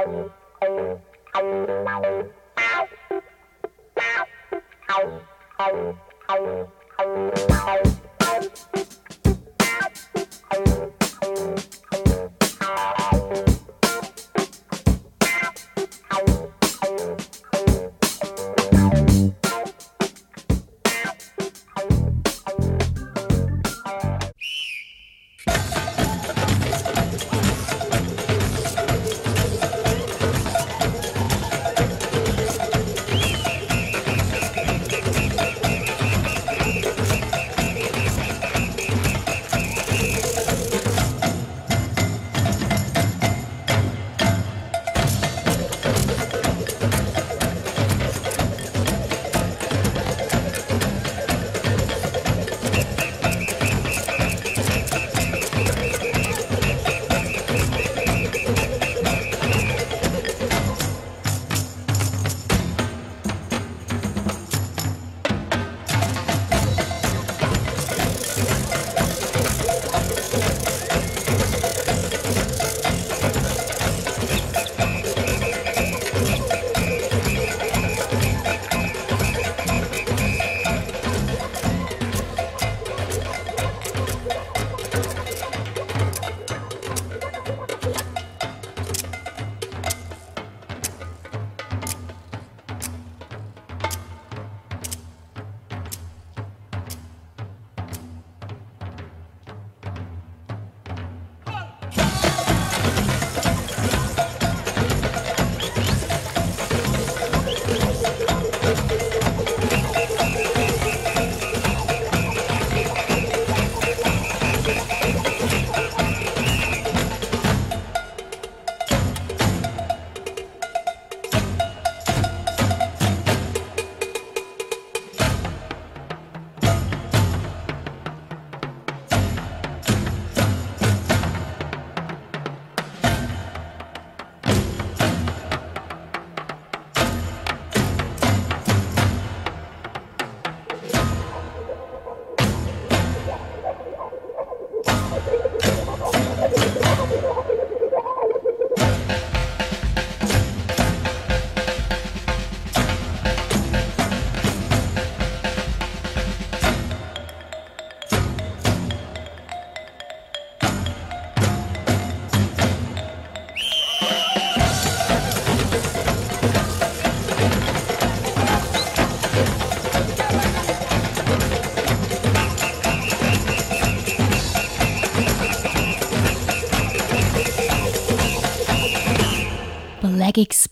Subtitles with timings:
[0.00, 0.30] Thank
[7.84, 7.99] you.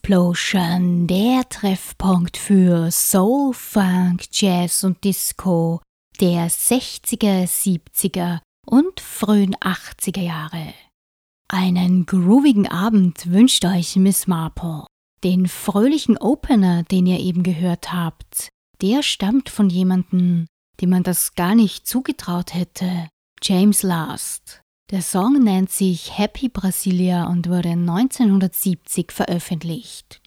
[0.09, 5.83] Explosion, der Treffpunkt für Soul, Funk, Jazz und Disco
[6.19, 10.73] der 60er, 70er und frühen 80er Jahre.
[11.49, 14.87] Einen groovigen Abend wünscht euch Miss Marple.
[15.25, 18.49] Den fröhlichen Opener, den ihr eben gehört habt,
[18.81, 20.47] der stammt von jemandem,
[20.81, 23.11] dem man das gar nicht zugetraut hätte.
[23.43, 24.63] James Last.
[24.91, 30.23] Der Song nennt sich Happy Brasilia und wurde 1970 veröffentlicht.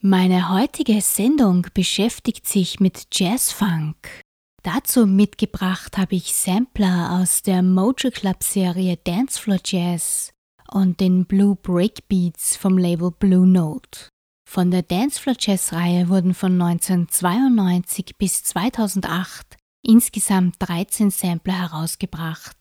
[0.00, 4.24] Meine heutige Sendung beschäftigt sich mit Jazzfunk.
[4.64, 10.32] Dazu mitgebracht habe ich Sampler aus der Mojo Club Serie Dancefloor Jazz
[10.72, 14.08] und den Blue Breakbeats vom Label Blue Note.
[14.44, 22.59] Von der Dancefloor Jazz Reihe wurden von 1992 bis 2008 insgesamt 13 Sampler herausgebracht.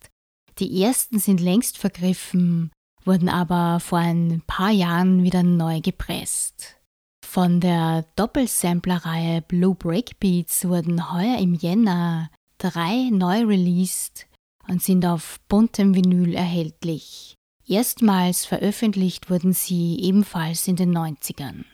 [0.60, 2.72] Die ersten sind längst vergriffen,
[3.06, 6.76] wurden aber vor ein paar Jahren wieder neu gepresst.
[7.26, 14.28] Von der Doppelsampler-Reihe Blue Breakbeats wurden heuer im Jänner drei neu released
[14.68, 17.36] und sind auf buntem Vinyl erhältlich.
[17.66, 21.66] Erstmals veröffentlicht wurden sie ebenfalls in den 90ern.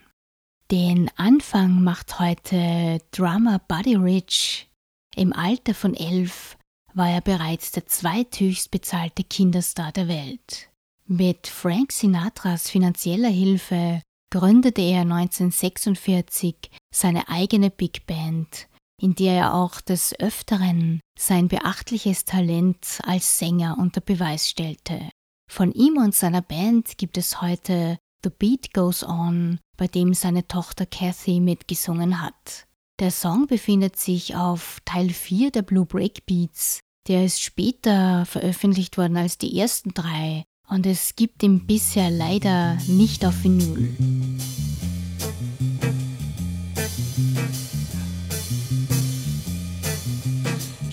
[0.72, 4.70] Den Anfang macht heute Drummer Buddy Rich.
[5.16, 6.58] Im Alter von elf
[6.96, 10.70] war er bereits der zweithöchst bezahlte Kinderstar der Welt.
[11.06, 14.02] Mit Frank Sinatras finanzieller Hilfe
[14.32, 18.68] gründete er 1946 seine eigene Big Band,
[19.00, 25.10] in der er auch des Öfteren sein beachtliches Talent als Sänger unter Beweis stellte.
[25.52, 30.48] Von ihm und seiner Band gibt es heute The Beat Goes On, bei dem seine
[30.48, 32.66] Tochter Kathy mitgesungen hat.
[33.00, 38.98] Der Song befindet sich auf Teil 4 der Blue Break Beats der ist später veröffentlicht
[38.98, 43.96] worden als die ersten drei und es gibt ihn bisher leider nicht auf Vinyl.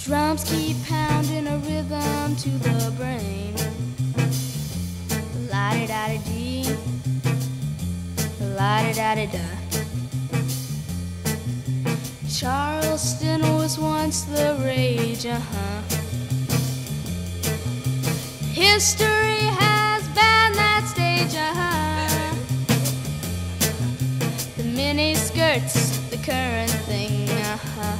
[0.04, 3.54] Drums keep pounding a rhythm to the brain.
[5.50, 6.64] La da da dee,
[8.56, 9.61] la da da da.
[12.34, 15.82] Charleston was once the rage, uh huh.
[18.52, 22.34] History has banned that stage, uh huh.
[24.56, 27.96] The mini skirts, the current thing, uh huh.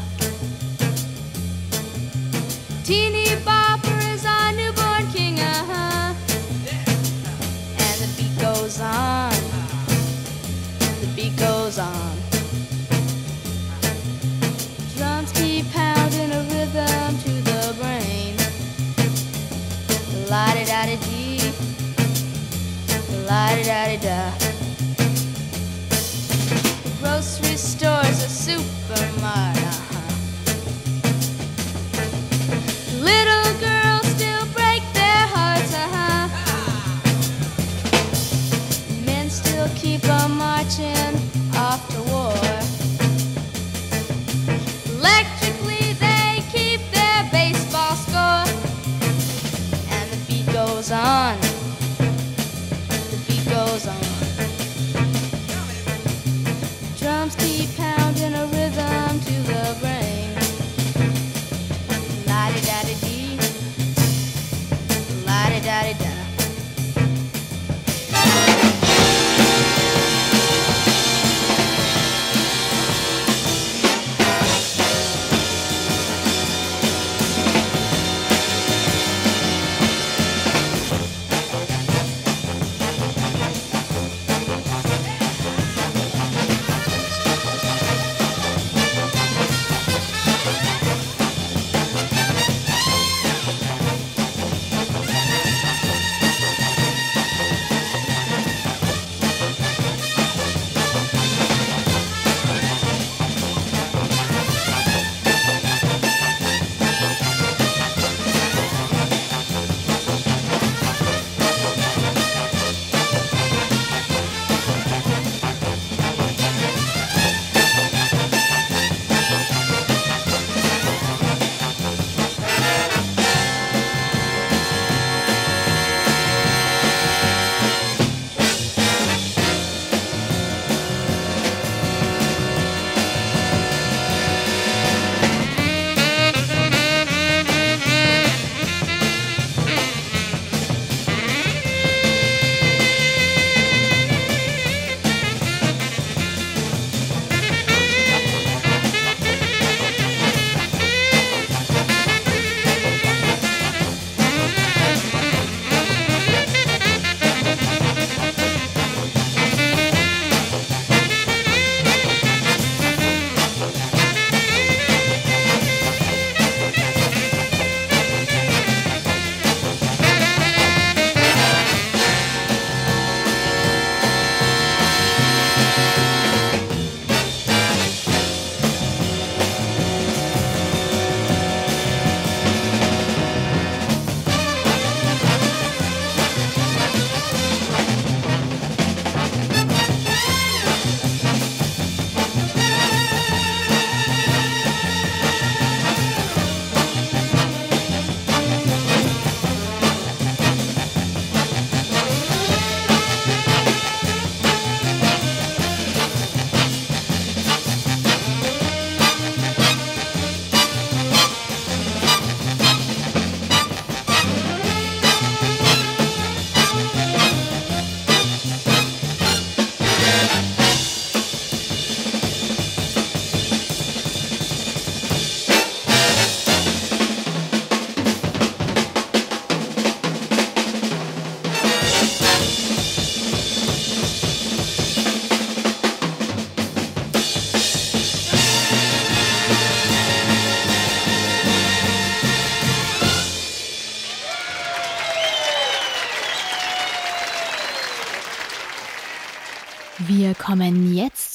[2.85, 3.82] Teeny bopper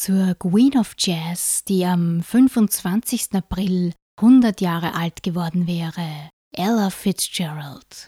[0.07, 3.33] zur Queen of Jazz, die am 25.
[3.33, 8.07] April 100 Jahre alt geworden wäre, Ella Fitzgerald.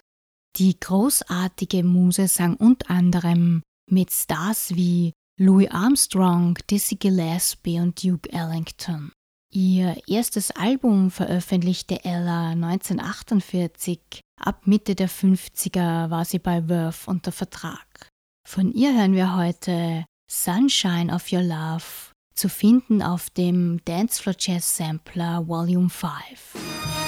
[0.56, 8.32] Die großartige Muse sang unter anderem mit Stars wie Louis Armstrong, Dizzy Gillespie und Duke
[8.32, 9.12] Ellington.
[9.52, 14.22] Ihr erstes Album veröffentlichte Ella 1948.
[14.40, 18.08] Ab Mitte der 50er war sie bei Verve unter Vertrag.
[18.48, 24.78] Von ihr hören wir heute Sunshine of Your Love, zu finden auf dem Dancefloor Jazz
[24.78, 26.99] Sampler Volume 5.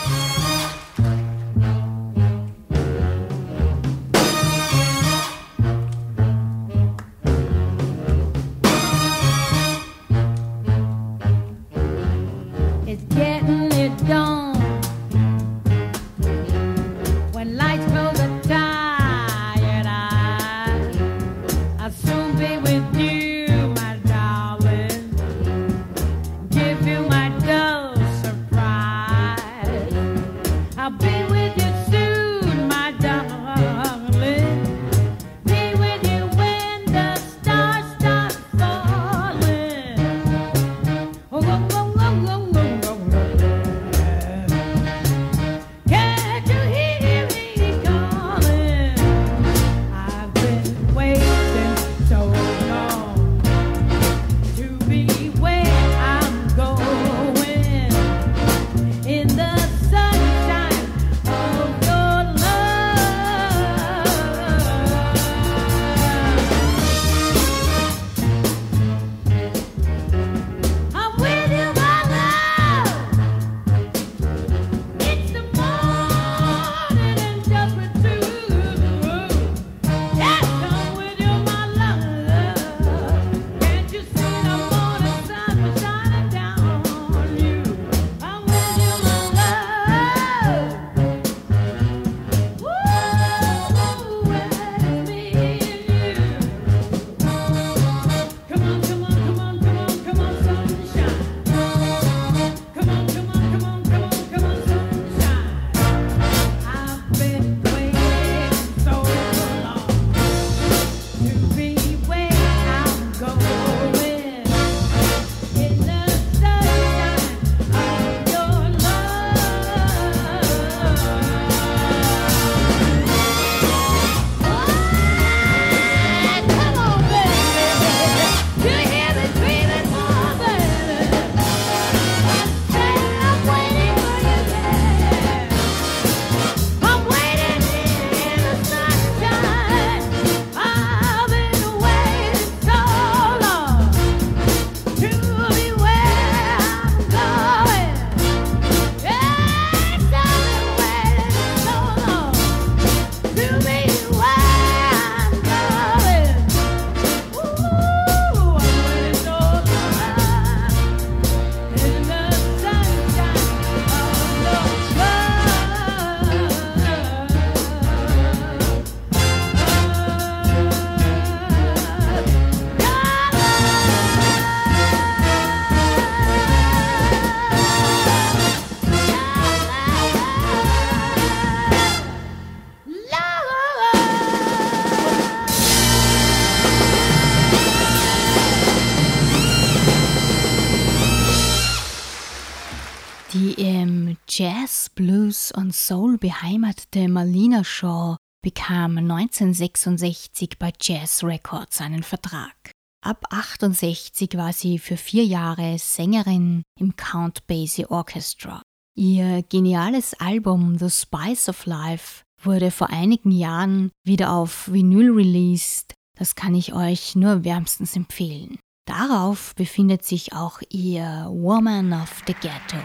[195.52, 202.72] Und Soul beheimatete Marlena Shaw bekam 1966 bei Jazz Records einen Vertrag.
[203.04, 208.62] Ab 68 war sie für vier Jahre Sängerin im Count Basie Orchestra.
[208.96, 215.94] Ihr geniales Album The Spice of Life wurde vor einigen Jahren wieder auf Vinyl released.
[216.18, 218.60] Das kann ich euch nur wärmstens empfehlen.
[218.92, 222.76] Darauf befindet sich auch ihr Woman of the Ghetto.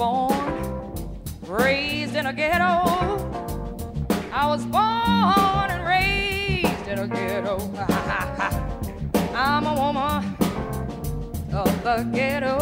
[0.00, 2.64] born, raised in a ghetto.
[4.32, 7.58] I was born and raised in a ghetto.
[9.34, 10.24] I'm a woman
[11.52, 12.56] of the ghetto.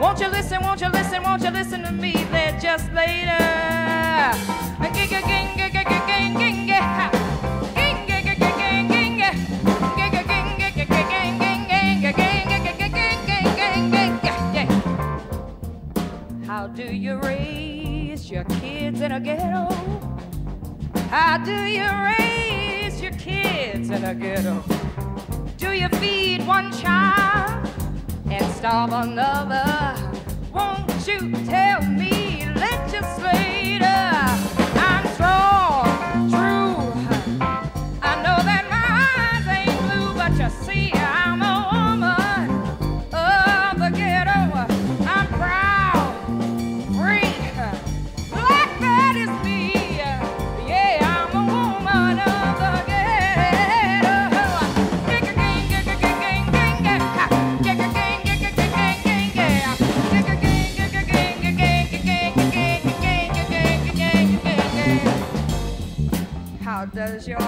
[0.00, 3.36] Won't you listen, won't you listen, won't you listen to me there just later?
[4.94, 7.29] Ging, ging, ging, ging, ging,
[16.50, 19.72] How do you raise your kids in a ghetto?
[21.08, 21.88] How do you
[22.18, 24.60] raise your kids in a ghetto?
[25.58, 27.70] Do you feed one child
[28.28, 29.94] and starve another?
[30.52, 32.09] Won't you tell me?
[67.00, 67.40] does your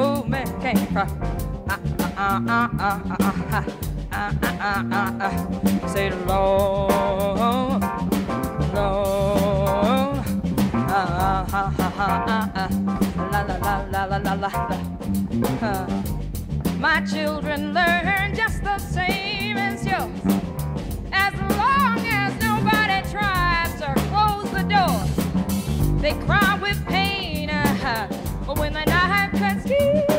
[0.00, 1.08] movement came from.
[5.92, 7.82] Say, Lord,
[8.74, 10.24] Lord,
[10.92, 11.02] la
[13.32, 14.50] la la la la la la.
[16.78, 20.20] My children learn just the same as yours.
[21.12, 24.98] As long as nobody tries to close the door,
[26.00, 27.50] they cry with pain.
[28.46, 28.84] But when they
[29.40, 30.09] festive.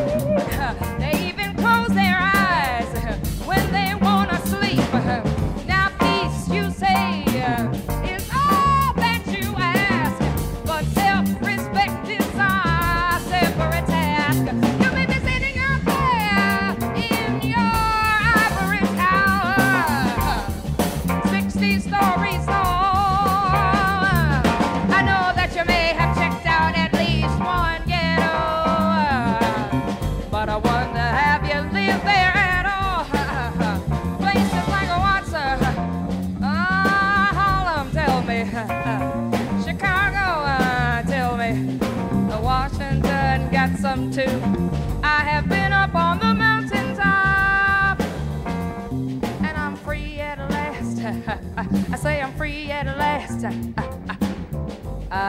[53.43, 54.17] I, I, I,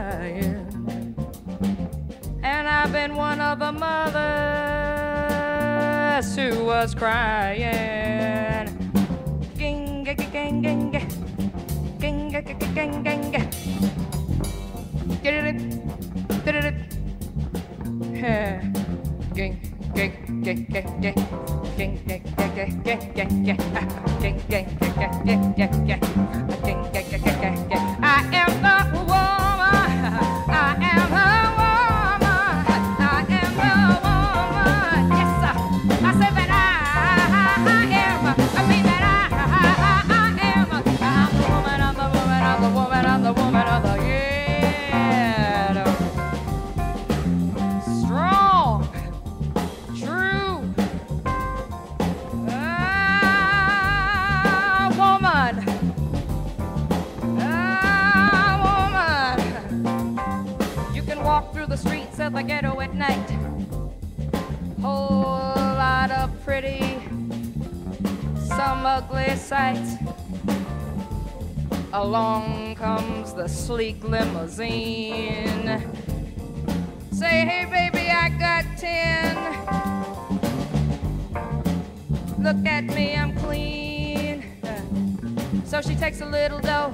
[2.44, 4.26] and I've been one of the mothers
[6.36, 7.97] who was crying.
[20.78, 21.14] Yeah, yeah,
[21.76, 25.58] yeah, yeah, yeah, yeah, yeah, yeah, yeah, yeah, yeah, yeah, yeah, yeah.
[25.58, 26.07] gang gang
[73.38, 75.80] the sleek limousine.
[77.12, 79.36] Say, hey, baby, I got ten.
[82.42, 84.44] Look at me, I'm clean.
[84.64, 84.82] Uh,
[85.66, 86.90] so she takes a little dough.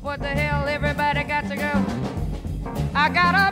[0.00, 1.84] What the hell, everybody got to go.
[2.94, 3.43] I got a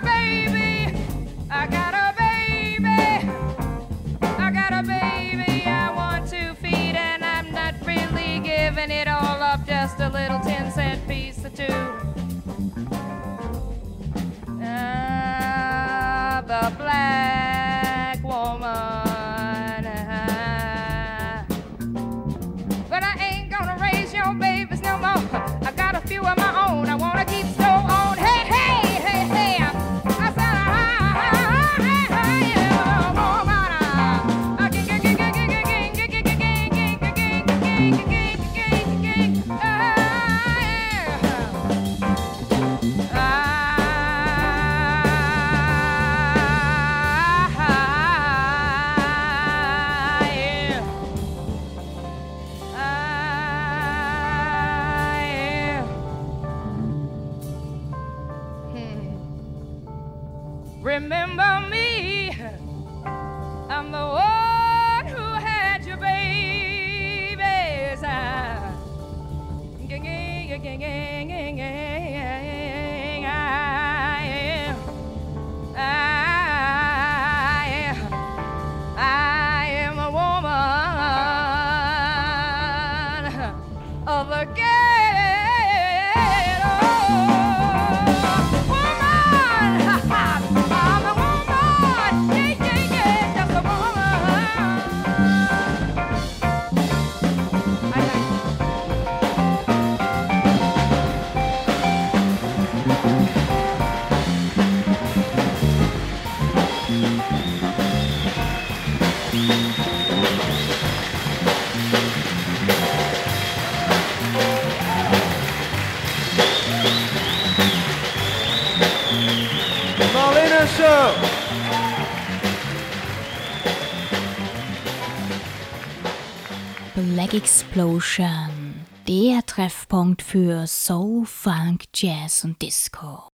[127.33, 128.75] Black Explosion,
[129.09, 133.27] der Treffpunkt für Soul, Funk, Jazz und Disco.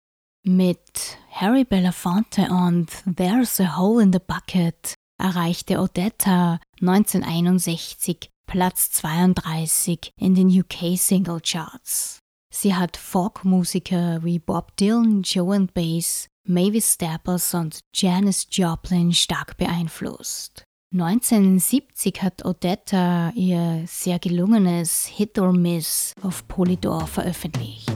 [0.44, 10.12] Mit Harry Belafonte und There's a Hole in the Bucket erreichte Odetta 1961 Platz 32
[10.16, 12.20] in den UK Single Charts.
[12.54, 19.56] Sie hat Folkmusiker wie Bob Dylan, Joe and Bass, Mavis Staples und Janis Joplin stark
[19.56, 20.67] beeinflusst.
[20.90, 27.92] 1970 hat Odetta ihr sehr gelungenes Hit or Miss auf Polydor veröffentlicht.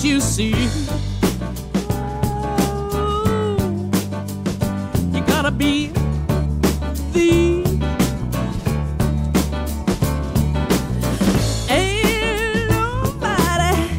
[0.00, 0.50] You see?
[5.12, 5.88] You gotta be
[7.12, 7.64] the.
[11.68, 13.90] Ain't nobody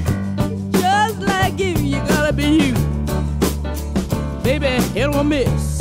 [0.72, 1.74] just like you.
[1.76, 2.74] You gotta be you.
[4.42, 4.82] Baby,
[5.24, 5.79] miss.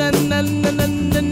[0.00, 1.29] na na na na na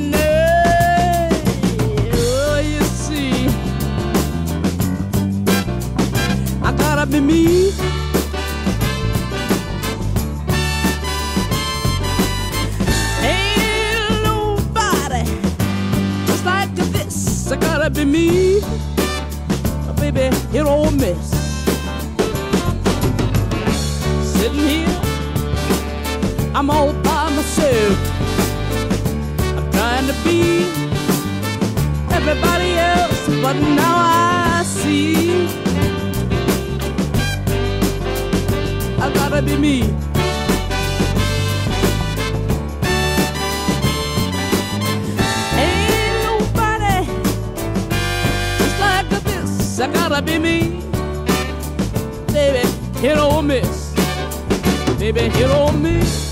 [33.49, 35.47] but now I see
[39.01, 39.77] I gotta be me.
[45.65, 47.07] Ain't nobody
[48.59, 49.81] just like this.
[49.81, 50.83] I gotta be me,
[52.35, 52.69] baby.
[53.01, 53.95] Hit or miss,
[54.99, 55.31] baby.
[55.31, 56.28] Hit or miss,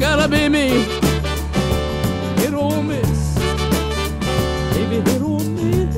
[0.00, 0.86] gotta be me.
[2.38, 3.34] Hit or miss,
[4.72, 5.02] baby.
[5.10, 5.94] Hit or miss,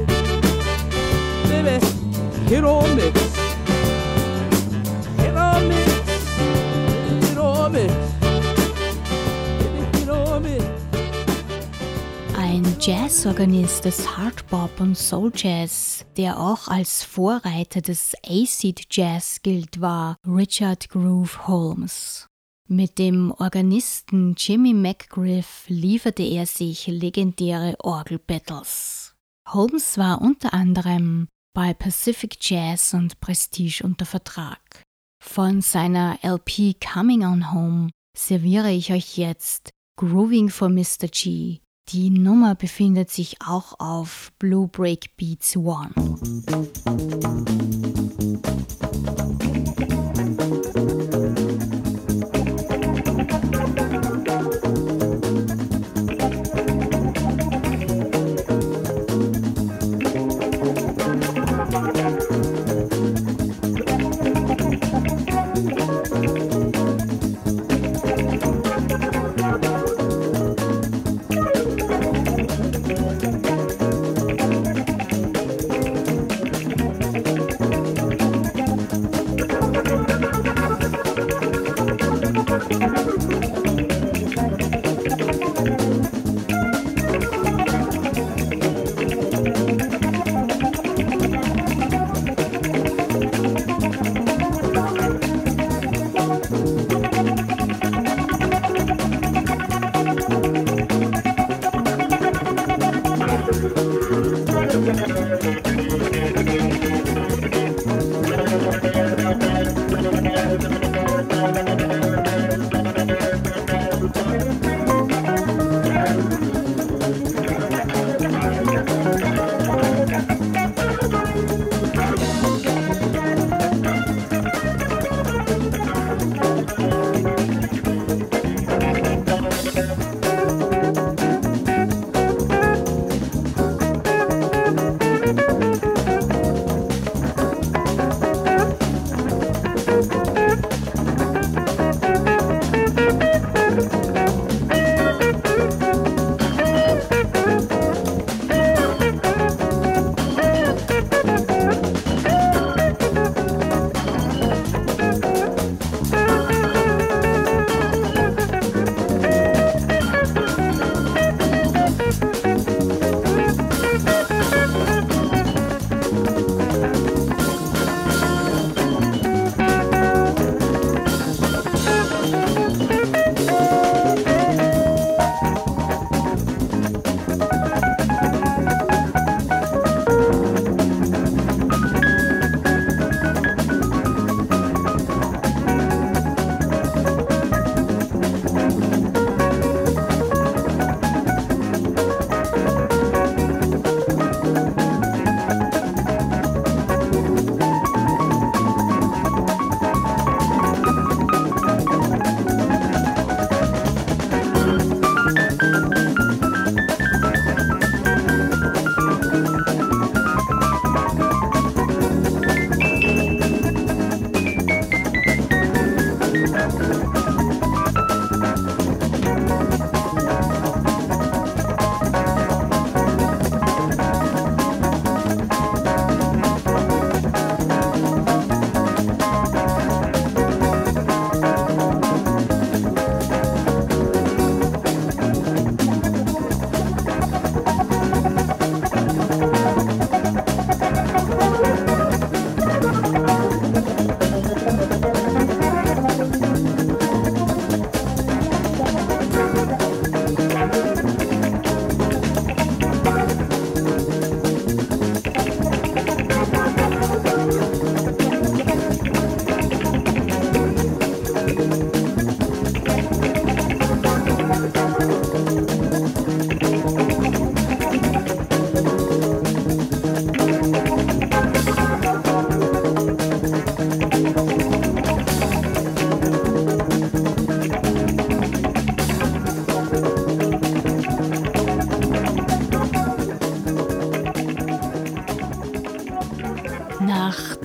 [1.48, 1.78] baby.
[2.48, 3.12] Hit or miss,
[5.18, 6.02] hit or miss,
[7.28, 7.70] hit or
[10.40, 10.64] miss.
[12.36, 19.80] Ein Jazzorganist des Hardbop und Soul Jazz, der auch als Vorreiter des Acid Jazz gilt,
[19.80, 22.28] war Richard Groove Holmes.
[22.68, 29.14] Mit dem Organisten Jimmy McGriff lieferte er sich legendäre Orgelbattles.
[29.48, 34.82] Holmes war unter anderem bei Pacific Jazz und Prestige unter Vertrag.
[35.22, 41.08] Von seiner LP Coming on Home serviere ich euch jetzt Grooving for Mr.
[41.10, 41.60] G.
[41.90, 45.92] Die Nummer befindet sich auch auf Blue Break Beats One.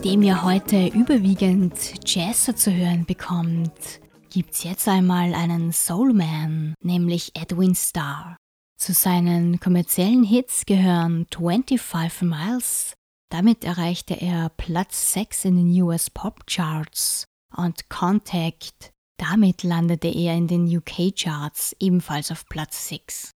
[0.08, 7.76] Dem ihr heute überwiegend Jazz zu hören bekommt, gibt's jetzt einmal einen Soulman, nämlich Edwin
[7.76, 8.38] Starr.
[8.80, 12.94] Zu seinen kommerziellen Hits gehören 25 Miles,
[13.30, 17.26] damit erreichte er Platz 6 in den US Pop Charts
[17.58, 23.32] und Contact, damit landete er in den UK Charts ebenfalls auf Platz 6.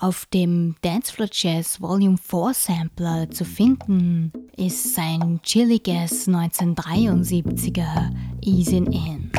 [0.00, 9.32] Auf dem Dancefloor Jazz Volume 4 Sampler zu finden ist sein chilliges 1973er Easing In.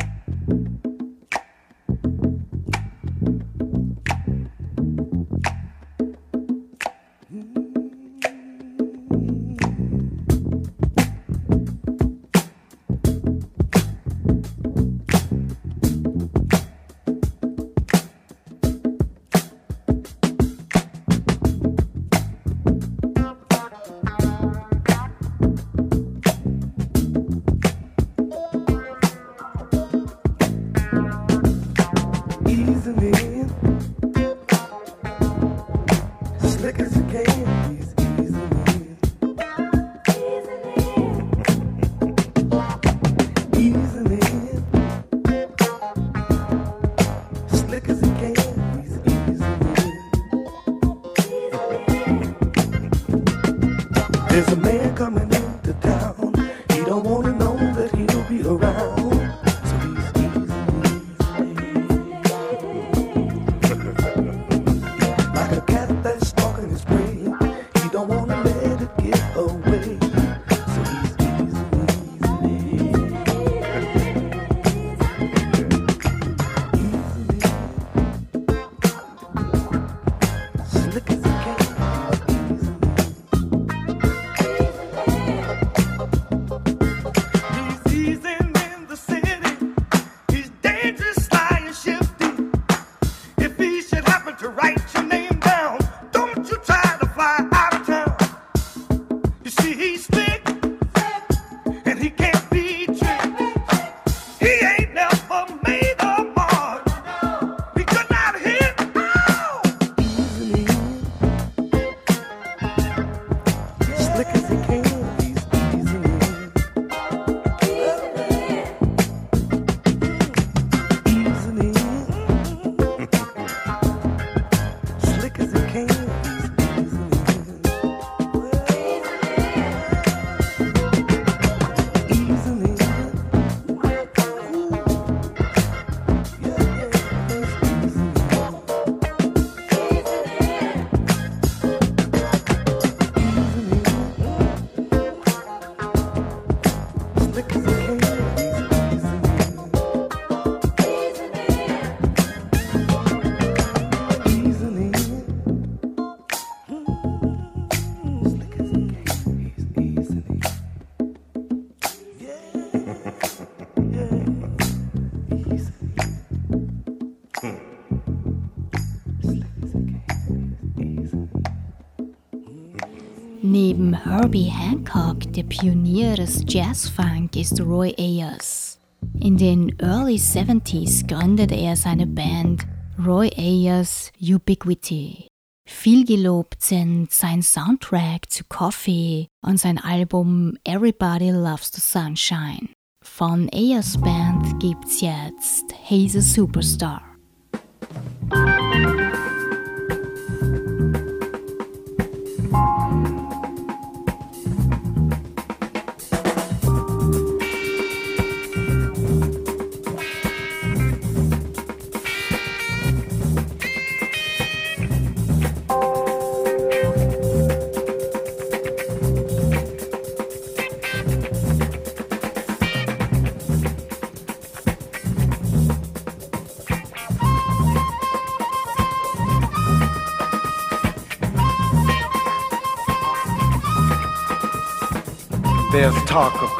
[174.30, 178.77] Herbie Hancock, der Pionier des Jazzfunk, ist Roy Ayers.
[179.19, 182.67] In den Early 70s gründete er seine Band
[183.04, 185.25] Roy Ayers Ubiquity.
[185.67, 192.69] Viel gelobt sind sein Soundtrack zu Coffee und sein Album Everybody Loves the Sunshine.
[193.04, 197.02] Von Ayers Band gibt's jetzt He's a Superstar.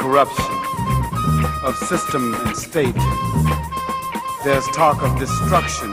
[0.10, 0.56] Corruption,
[1.64, 2.96] of system and state.
[4.44, 5.92] There's talk of destruction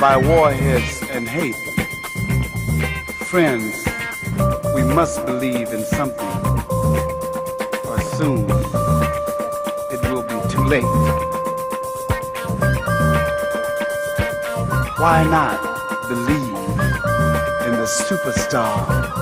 [0.00, 1.54] by warheads and hate.
[3.30, 3.86] Friends,
[4.74, 6.34] we must believe in something,
[7.86, 8.40] or soon
[9.94, 10.82] it will be too late.
[14.98, 15.62] Why not
[16.08, 16.56] believe
[17.66, 19.21] in the superstar?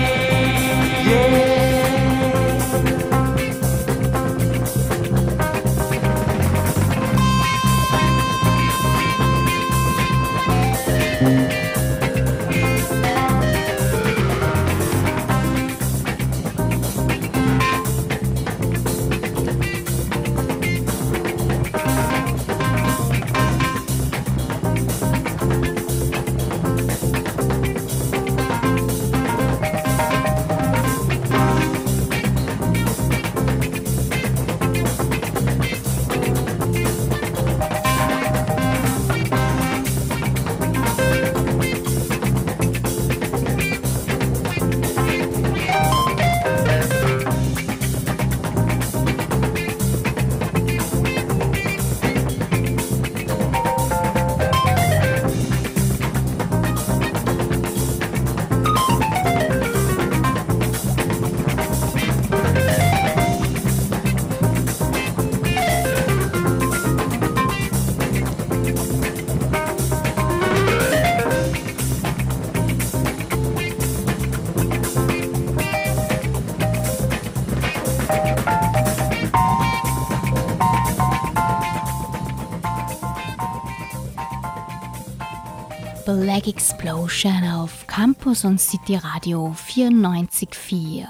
[86.20, 91.06] Black Explosion auf Campus und City Radio 94.4.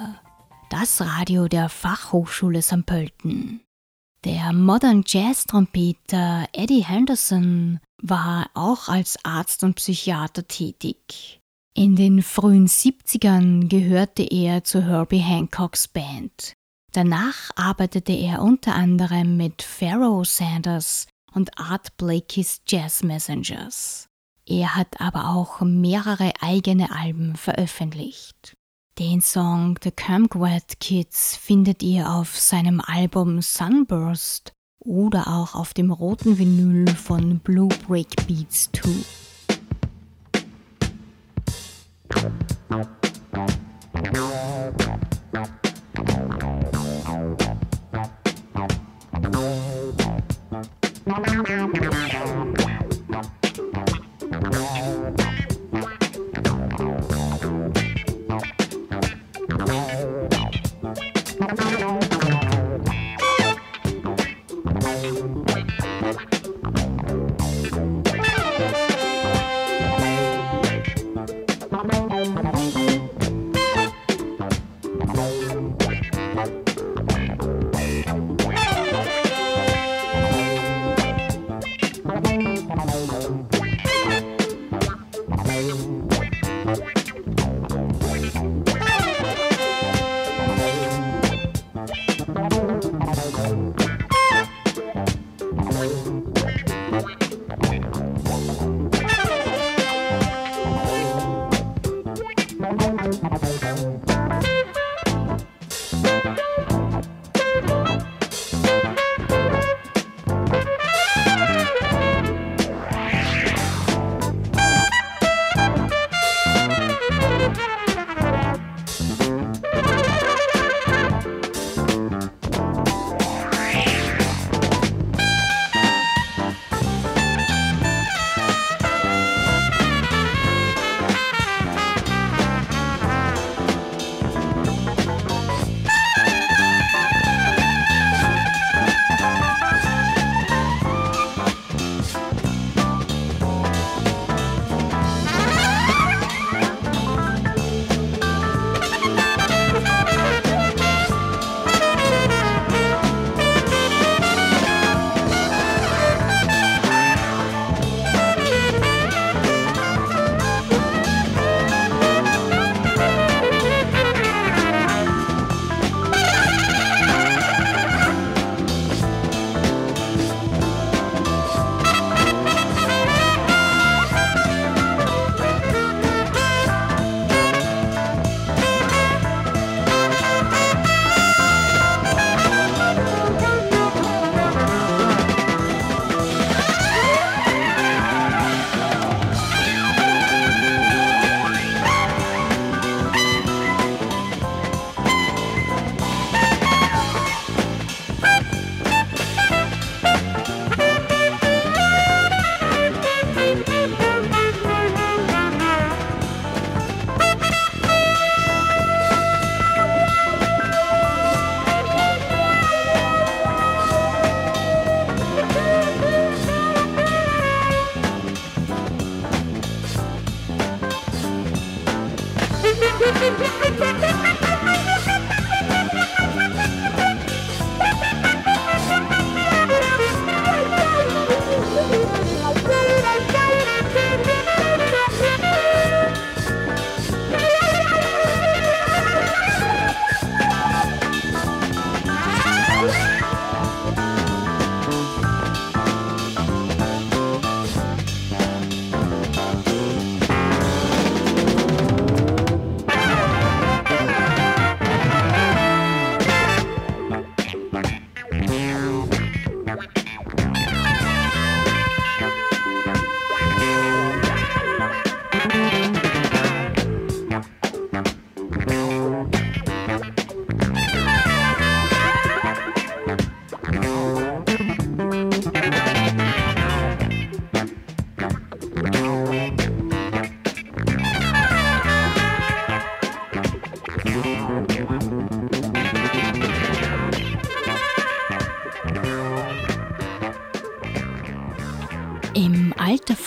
[0.70, 2.86] Das Radio der Fachhochschule St.
[2.86, 3.62] Pölten.
[4.24, 11.40] Der Modern Jazz Trompeter Eddie Henderson war auch als Arzt und Psychiater tätig.
[11.74, 16.54] In den frühen 70ern gehörte er zu Herbie Hancocks Band.
[16.92, 24.08] Danach arbeitete er unter anderem mit Pharaoh Sanders und Art Blakey's Jazz Messengers.
[24.46, 28.56] Er hat aber auch mehrere eigene Alben veröffentlicht.
[28.98, 35.90] Den Song The Camgwet Kids findet ihr auf seinem Album Sunburst oder auch auf dem
[35.90, 38.90] roten Vinyl von Blue Break Beats 2.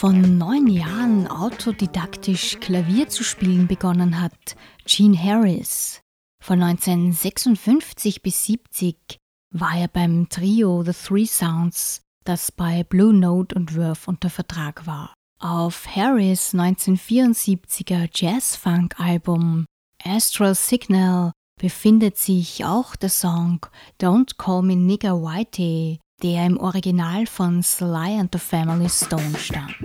[0.06, 6.00] von neun Jahren autodidaktisch Klavier zu spielen begonnen hat, Gene Harris.
[6.44, 9.18] Von 1956 bis 70
[9.52, 14.86] war er beim Trio The Three Sounds, das bei Blue Note und Verve unter Vertrag
[14.86, 15.12] war.
[15.40, 19.66] Auf Harris 1974er Jazz-Funk-Album
[20.04, 23.66] Astral Signal befindet sich auch der Song
[24.00, 29.85] Don't Call Me Nigger Whitey, der im Original von Sly and the Family Stone stammt.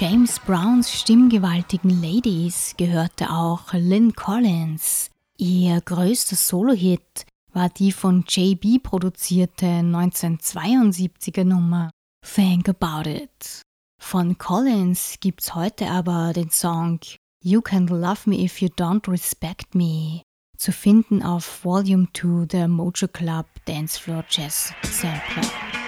[0.00, 5.10] James Browns stimmgewaltigen Ladies gehörte auch Lynn Collins.
[5.36, 11.90] Ihr größter Solo-Hit war die von JB produzierte 1972er Nummer
[12.22, 13.60] Think About It.
[14.02, 17.00] Von Collins gibt's heute aber den Song
[17.42, 20.22] You Can Love Me If You Don't Respect Me,
[20.56, 25.79] zu finden auf Volume 2 der Mojo Club Dancefloor Jazz Sampler.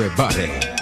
[0.00, 0.77] Everybody.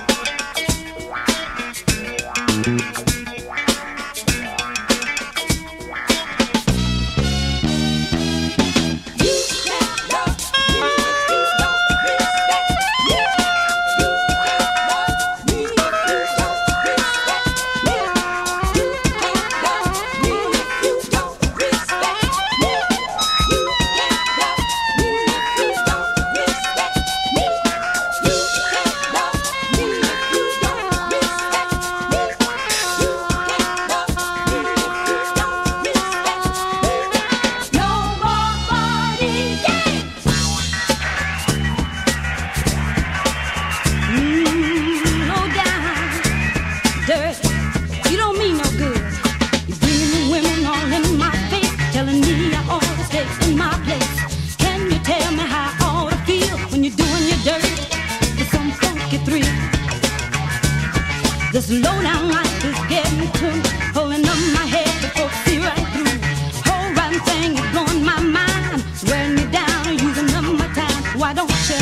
[61.57, 63.63] This low-down life is getting me too.
[63.95, 66.21] Holding up my head to folks see right through.
[66.67, 68.85] Whole rotten thing is blowing my mind.
[69.09, 71.19] Wearing me down, using up my time.
[71.19, 71.81] Why don't you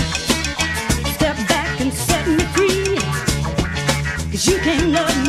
[1.14, 2.99] step back and set me free?
[4.31, 5.24] Cause you can't love me.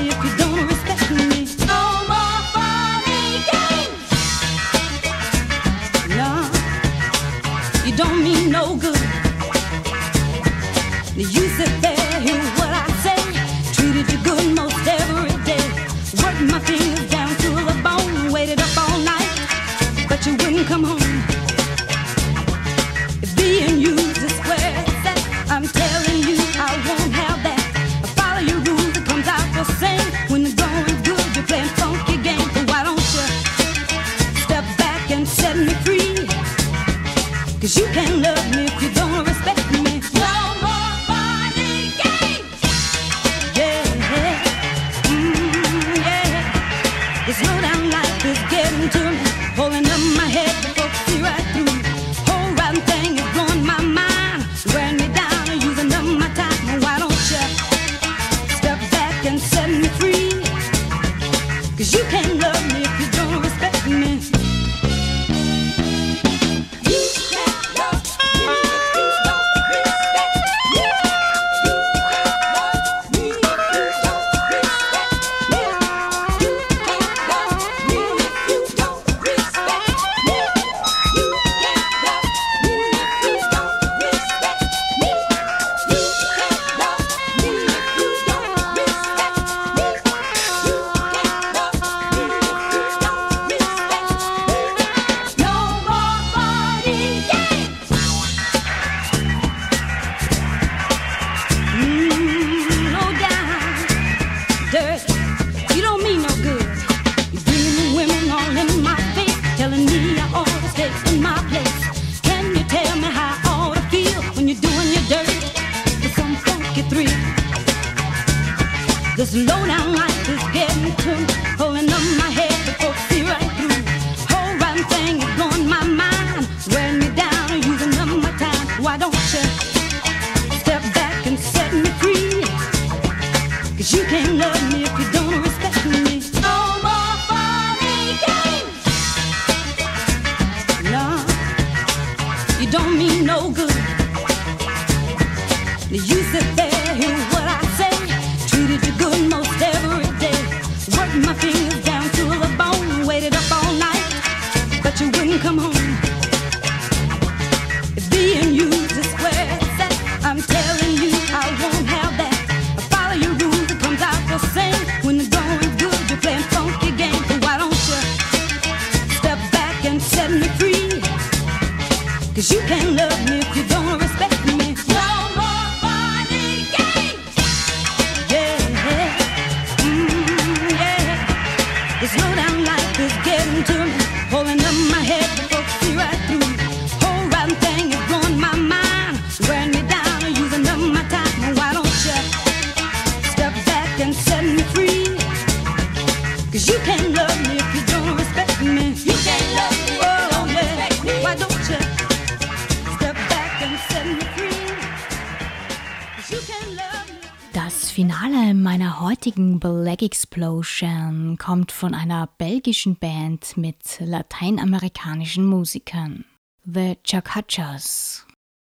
[211.76, 216.24] Von einer belgischen Band mit lateinamerikanischen Musikern,
[216.64, 218.26] The Chacachas.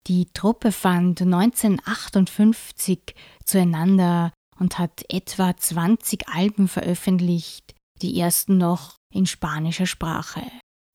[0.09, 9.27] Die Truppe fand 1958 zueinander und hat etwa 20 Alben veröffentlicht, die ersten noch in
[9.27, 10.43] spanischer Sprache.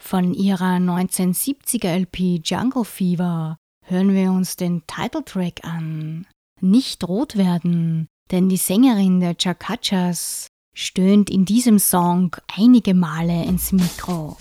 [0.01, 6.27] Von ihrer 1970er LP Jungle Fever hören wir uns den Titeltrack an.
[6.59, 13.71] Nicht rot werden, denn die Sängerin der Chacachas stöhnt in diesem Song einige Male ins
[13.71, 14.37] Mikro.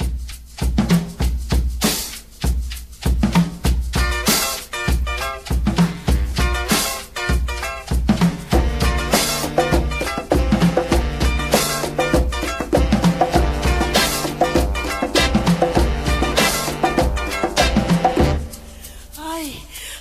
[19.16, 19.54] Ay,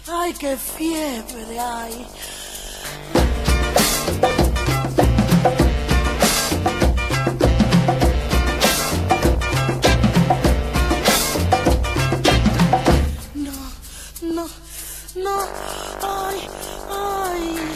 [0.08, 2.39] ay, qué fiebre hay.
[15.24, 15.32] の
[16.90, 17.69] 愛い。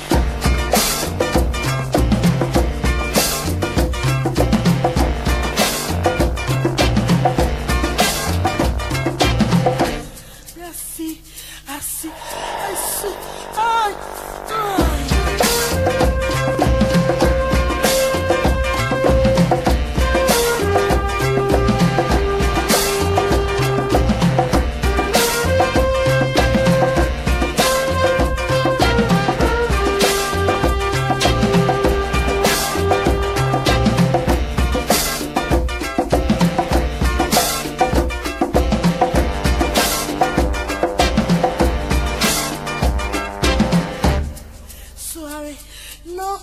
[46.05, 46.39] no,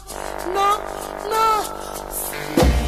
[0.55, 0.79] no,
[1.31, 2.80] no.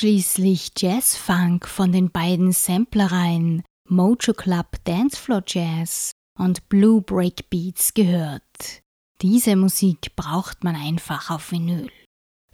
[0.00, 8.82] Heute ausschließlich Jazz-Funk von den beiden Samplereien Mojo Club Dancefloor Jazz und Blue Breakbeats gehört.
[9.20, 11.90] Diese Musik braucht man einfach auf Vinyl.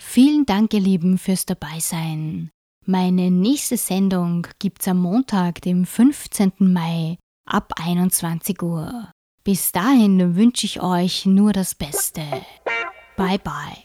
[0.00, 2.50] Vielen Dank, ihr Lieben, fürs Dabeisein.
[2.84, 6.52] Meine nächste Sendung gibt's am Montag, dem 15.
[6.58, 7.16] Mai
[7.48, 9.12] ab 21 Uhr.
[9.44, 12.22] Bis dahin wünsche ich euch nur das Beste.
[13.16, 13.84] Bye bye.